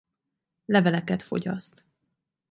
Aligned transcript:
Leveleket 0.67 1.21
fogyaszt. 1.23 1.85